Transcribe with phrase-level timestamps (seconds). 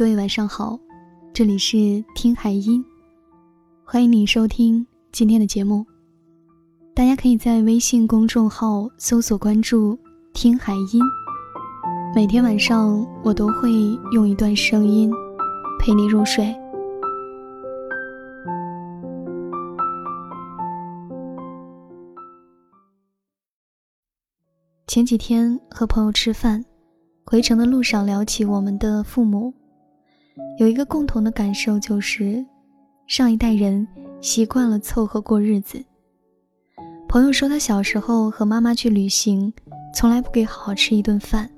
[0.00, 0.80] 各位晚上好，
[1.30, 2.82] 这里是听海音，
[3.84, 5.84] 欢迎你收听今天的节目。
[6.94, 9.98] 大家可以在微信公众号搜索关注
[10.32, 11.02] “听海音”，
[12.16, 13.70] 每天晚上我都会
[14.12, 15.12] 用一段声音
[15.78, 16.46] 陪你入睡。
[24.86, 26.64] 前几天和朋友吃饭，
[27.26, 29.52] 回程的路上聊起我们的父母。
[30.58, 32.44] 有一个共同的感受，就是
[33.06, 33.86] 上一代人
[34.20, 35.82] 习惯了凑合过日子。
[37.08, 39.52] 朋友说，他小时候和妈妈去旅行，
[39.94, 41.50] 从来不给好好吃一顿饭，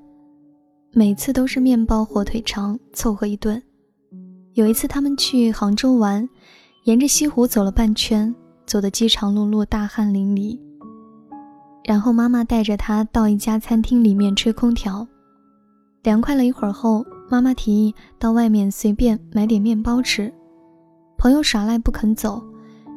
[0.93, 3.61] 每次都是面包、火腿肠凑合一顿。
[4.53, 6.27] 有一次他们去杭州玩，
[6.85, 8.33] 沿着西湖走了半圈，
[8.65, 10.59] 走得饥肠辘辘、大汗淋漓。
[11.83, 15.07] 然后妈妈带着他到一家餐厅里面吹空调，
[16.03, 17.03] 凉快了一会儿后。
[17.29, 20.31] 妈妈提议到外面随便买点面包吃，
[21.17, 22.43] 朋友耍赖不肯走，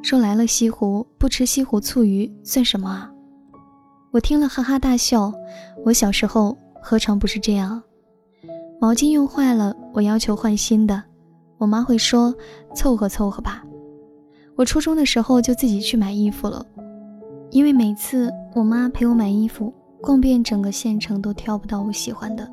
[0.03, 3.11] 说来了西湖不吃西湖醋鱼算什么啊？
[4.11, 5.33] 我听了哈哈大笑。
[5.87, 7.83] 我小时候何尝不是这样？
[8.79, 11.03] 毛巾用坏了，我要求换新的，
[11.57, 12.35] 我妈会说
[12.75, 13.65] 凑合凑合吧。
[14.55, 16.67] 我初中的时候就自己去买衣服了，
[17.53, 22.47] 因为每次我妈陪我买衣服，逛遍整个县城都挑不到我喜欢的。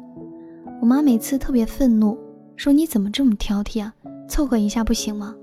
[0.83, 2.17] 我妈每次特别愤怒，
[2.57, 3.93] 说：“你怎么这么挑剔啊？
[4.27, 5.33] 凑合一下不行吗？”“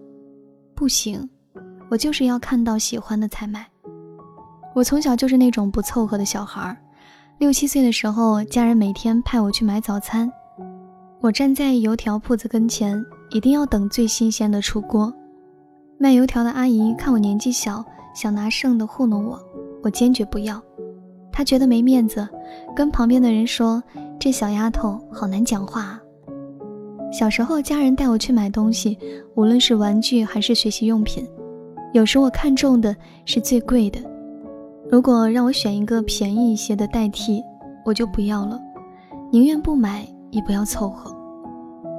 [0.77, 1.27] 不行，
[1.89, 3.67] 我就是要看到喜欢的才买。”
[4.77, 6.77] 我从小就是那种不凑合的小孩儿。
[7.39, 10.31] 六七岁的时候，家人每天派我去买早餐，
[11.23, 15.11] 我站在油条铺子跟前，一定要等最新鲜的出锅。
[15.97, 17.83] 卖油条的阿姨看我年纪小，
[18.15, 19.41] 想拿剩的糊弄我，
[19.83, 20.63] 我坚决不要。
[21.33, 22.29] 她觉得没面子，
[22.77, 23.83] 跟旁边的人说。
[24.21, 25.81] 这小丫头好难讲话。
[25.81, 26.01] 啊。
[27.11, 28.99] 小时候，家人带我去买东西，
[29.35, 31.27] 无论是玩具还是学习用品，
[31.95, 32.95] 有时我看中的
[33.25, 33.99] 是最贵的。
[34.91, 37.43] 如果让我选一个便宜一些的代替，
[37.85, 38.61] 我就不要了，
[39.33, 41.11] 宁愿不买也不要凑合。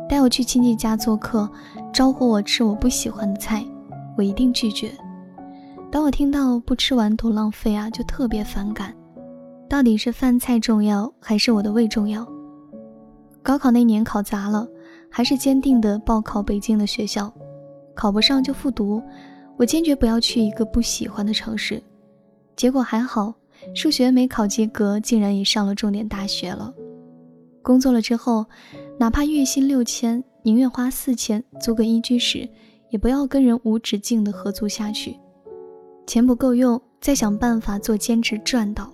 [0.07, 1.49] 带我去亲戚家做客，
[1.91, 3.65] 招呼我吃我不喜欢的菜，
[4.15, 4.91] 我一定拒绝。
[5.91, 8.93] 当我听到不吃完多浪费啊，就特别反感。
[9.71, 12.27] 到底是饭菜重要，还是我的胃重要？
[13.41, 14.67] 高考那年考砸了，
[15.09, 17.33] 还是坚定的报考北京的学校，
[17.95, 19.01] 考不上就复读。
[19.55, 21.81] 我坚决不要去一个不喜欢的城市。
[22.57, 23.33] 结果还好，
[23.73, 26.73] 数学没考及格，竟然也上了重点大学了。
[27.61, 28.45] 工作了之后，
[28.99, 32.45] 哪怕月薪六千，宁愿花四千租个一居室，
[32.89, 35.15] 也不要跟人无止境的合租下去。
[36.05, 38.91] 钱不够用，再想办法做兼职赚到。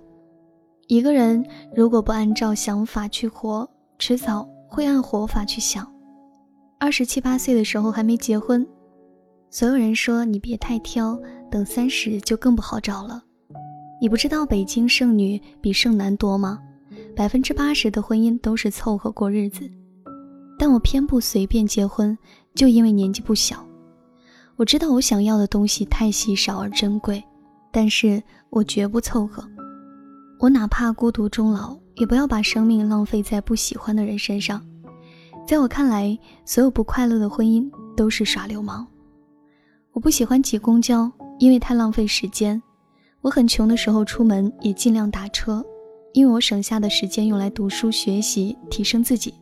[0.88, 1.44] 一个人
[1.76, 3.68] 如果不按照想法去活，
[3.98, 5.86] 迟早会按活法去想。
[6.78, 8.66] 二十七八岁的时候还没结婚，
[9.50, 13.22] 所有人说你别太挑，等三十就更不好找了。
[14.00, 16.58] 你不知道北京剩女比剩男多吗？
[17.14, 19.70] 百分之八十的婚姻都是凑合过日子。
[20.58, 22.16] 但我偏不随便结婚，
[22.54, 23.62] 就因为年纪不小。
[24.56, 27.22] 我知道我想要的东西太稀少而珍贵，
[27.70, 29.46] 但是我绝不凑合。
[30.40, 34.64] 我哪怕孤独终老，也不要把生命浪费在不喜欢的人身上。
[35.44, 38.86] 在我看来，所有不快乐的婚姻都是耍流氓。
[39.92, 41.10] 我不喜欢挤公交，
[41.40, 42.62] 因为太浪费时间。
[43.20, 45.64] 我很穷的时候出门也尽量打车，
[46.12, 49.34] 因为我省下的时间用来读书学习，提升自己，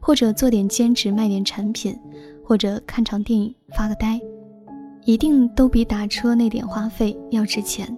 [0.00, 1.96] 或者做点兼职卖点产品，
[2.44, 4.20] 或者看场电影发个呆，
[5.04, 7.96] 一定都比打车那点花费要值钱。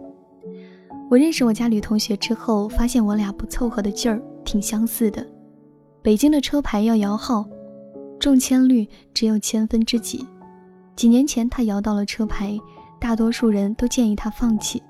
[1.10, 5.25] 我认识我家女同学之后，发现我俩不凑合的劲儿挺相似的。
[6.03, 7.47] 北京的车牌要摇号，
[8.19, 10.26] 中签率只有千分之几。
[10.97, 12.59] 几年前她摇到了车牌，
[12.98, 14.82] 大多数人都建议她放弃，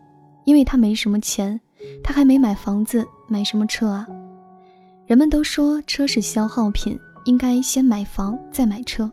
[0.45, 1.61] 因为她没什么钱，
[2.03, 4.07] 她还没买房子，买什么车啊？
[5.07, 9.11] 人们都说车是消耗品，应该先买房再买车，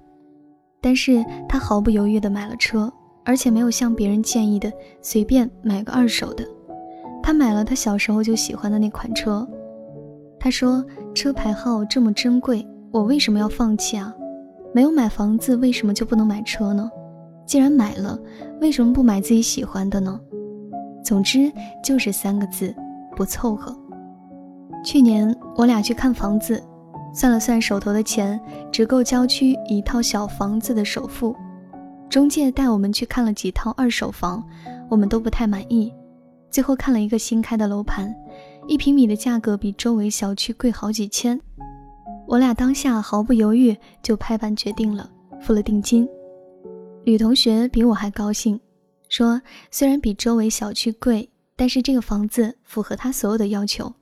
[0.80, 2.92] 但是她毫不犹豫地买了车，
[3.25, 4.72] 而且没有像别人建议的
[5.02, 6.48] 随便买个二手的。
[7.24, 9.48] 他买了他小时候就喜欢的那款车。
[10.40, 10.84] 他说
[11.14, 14.14] ：“车牌号这么珍贵，我为什么要放弃啊？
[14.74, 16.90] 没有买房子，为什么就不能买车呢？
[17.46, 18.20] 既然买了，
[18.60, 20.20] 为什么不买自己喜欢的呢？”
[21.06, 21.52] 总之
[21.84, 22.74] 就是三个字：
[23.16, 23.76] 不凑合。
[24.84, 26.62] 去年我俩去看房子，
[27.14, 28.40] 算了算手头的钱，
[28.72, 31.36] 只够郊区一套小房子的首付。
[32.10, 34.44] 中介带我们去看了几套二手房，
[34.90, 35.94] 我们都不太满意。
[36.51, 38.13] 最后看了一个新开的楼盘，
[38.68, 41.39] 一平米的价格比周围小区贵好几千。
[42.27, 45.09] 我俩当下毫不犹豫就拍板决定了，
[45.39, 46.07] 付了定金。
[47.06, 48.59] 女同学比我还高兴，
[49.09, 53.94] 说虽然比周围小区贵，但是这个房子符合她所有的要求：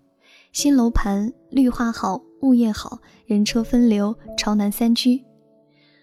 [0.51, 5.23] 新楼盘、绿化好、物业好、人车分流、朝南三居。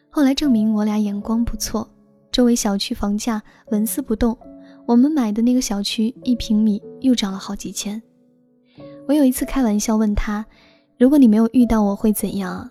[0.08, 1.90] 后来证明我俩眼光不错，
[2.32, 4.36] 周围小区房价纹丝不动，
[4.86, 8.00] 我们买的那个小区一平米又涨了好几千。
[9.08, 10.44] 我有一次开玩笑问他。
[10.98, 12.70] 如果你没有遇到我会怎样？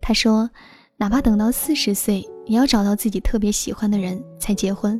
[0.00, 0.48] 他说，
[0.96, 4.98] 哪怕等到四十岁，也要找到自己特别喜欢的人才结婚。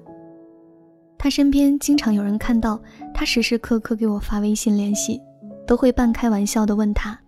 [1.17, 2.79] 他身边经常有人看到
[3.15, 5.19] 他时时刻刻给我发微信联系，
[5.67, 7.19] 都会半开玩笑的问他：“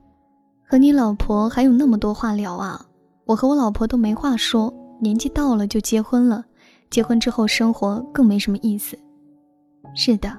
[0.68, 2.84] 和你老婆还有那么多话聊啊？
[3.24, 6.44] 我和我老婆都没话说，年纪到了就结婚了，
[6.90, 8.98] 结婚之后生活更没什么意思。”
[9.94, 10.36] 是的，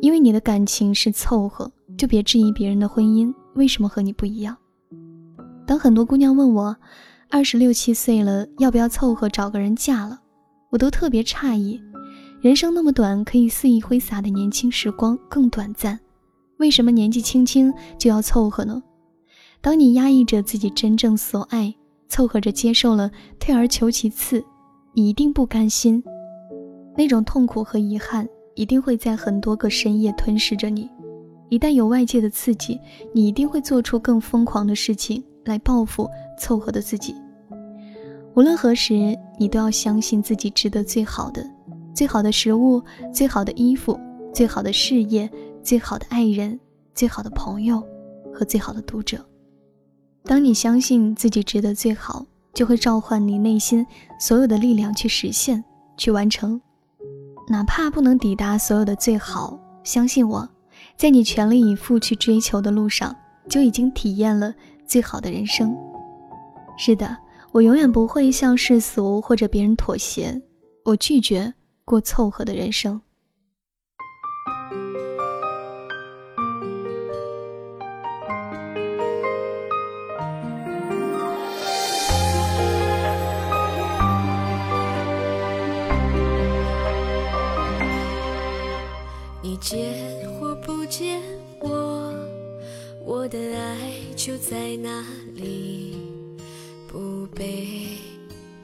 [0.00, 3.32] 因为你的感情是凑合，就别质疑别人的婚姻。
[3.54, 4.56] 为什么和你不一样？
[5.66, 6.76] 当很多姑娘问我，
[7.30, 10.20] 二十六七岁了要不要凑合找个人嫁了，
[10.70, 11.80] 我都特别诧异。
[12.40, 15.98] 人生那么短，可以肆意挥洒的年轻时光更短暂，
[16.58, 18.82] 为什么年纪轻轻就要凑合呢？
[19.62, 21.74] 当你压抑着自己真正所爱，
[22.06, 24.44] 凑合着接受了退而求其次，
[24.92, 26.04] 你一定不甘心，
[26.96, 30.90] 那种痛苦和遗憾一定会在很多个深夜吞噬着你。
[31.48, 32.80] 一旦有外界的刺激，
[33.12, 36.08] 你一定会做出更疯狂的事情来报复
[36.38, 37.14] 凑合的自己。
[38.34, 41.48] 无论何时，你都要相信自己值得最好的，
[41.94, 43.98] 最好的食物，最好的衣服，
[44.32, 45.30] 最好的事业，
[45.62, 46.58] 最好的爱人，
[46.94, 47.80] 最好的朋友
[48.32, 49.24] 和最好的读者。
[50.24, 53.86] 当你相信自己值得最好，就会召唤你内心
[54.18, 55.62] 所有的力量去实现、
[55.96, 56.60] 去完成，
[57.48, 59.58] 哪怕不能抵达所有的最好。
[59.82, 60.48] 相信我。
[60.96, 63.14] 在你全力以赴去追求的路上，
[63.48, 64.54] 就已经体验了
[64.86, 65.76] 最好的人生。
[66.78, 67.16] 是的，
[67.52, 70.40] 我永远不会向世俗或者别人妥协，
[70.84, 71.52] 我拒绝
[71.84, 73.00] 过凑合的人生。
[94.50, 95.02] 在哪
[95.34, 95.96] 里，
[96.86, 97.88] 不悲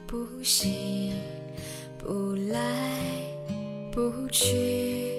[0.05, 1.11] 不喜，
[1.97, 2.87] 不来
[3.91, 5.11] 不去。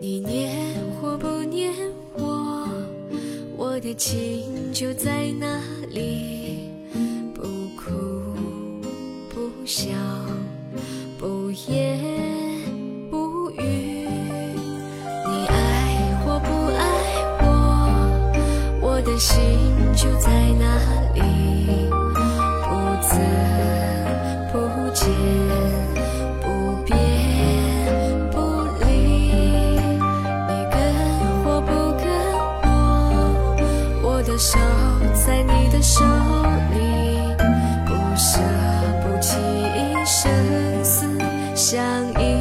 [0.00, 1.74] 你念或不念
[2.14, 2.68] 我，
[3.56, 5.60] 我的情就在那
[5.90, 6.70] 里，
[7.34, 7.42] 不
[7.76, 7.90] 哭
[9.28, 9.90] 不笑。
[19.24, 19.42] 心
[19.94, 20.28] 就在
[20.58, 20.66] 那
[21.14, 21.20] 里
[22.60, 22.68] 不
[23.00, 23.18] 增
[24.52, 24.58] 不
[24.92, 25.08] 减
[26.42, 26.46] 不
[26.84, 26.94] 变
[28.30, 28.36] 不
[28.84, 28.84] 离。
[30.46, 30.76] 你跟
[31.42, 32.04] 或不跟
[32.64, 32.68] 我
[34.02, 34.58] 我的手
[35.14, 36.04] 在你的手
[36.74, 36.76] 里
[37.86, 38.38] 不舍
[39.00, 39.38] 不弃
[40.04, 40.30] 生
[40.84, 41.08] 死
[41.54, 41.82] 相
[42.20, 42.33] 依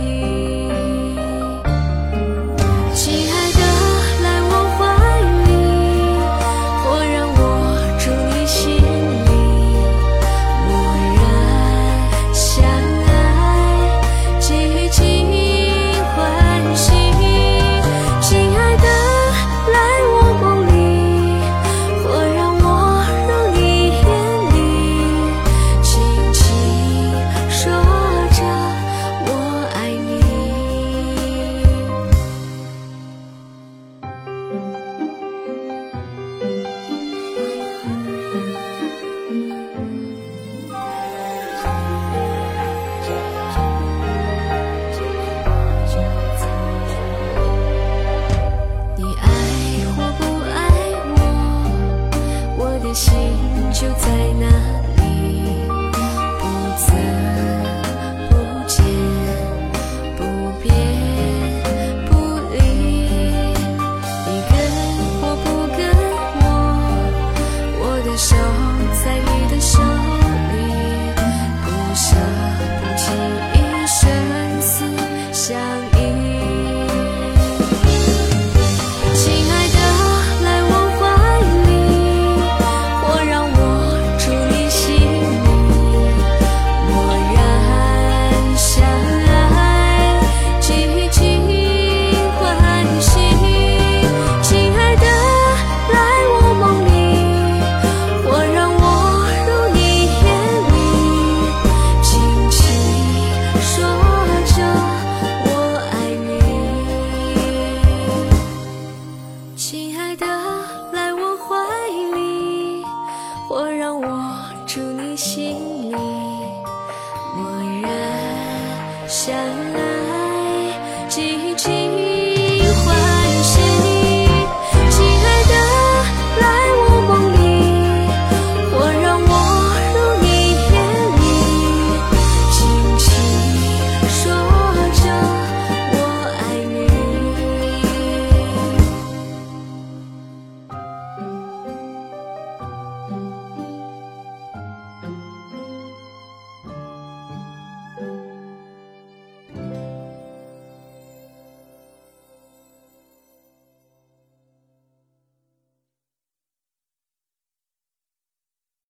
[119.25, 121.72] 相爱季节